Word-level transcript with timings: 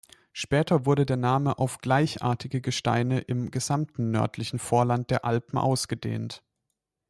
Später 0.33 0.87
wurde 0.87 1.05
der 1.05 1.17
Name 1.17 1.59
auf 1.59 1.77
gleichartige 1.77 2.59
Gesteine 2.59 3.19
im 3.21 3.51
gesamten 3.51 4.09
nördlichen 4.09 4.57
Vorland 4.57 5.11
der 5.11 5.25
Alpen 5.25 5.59
ausgedehnt. 5.59 6.41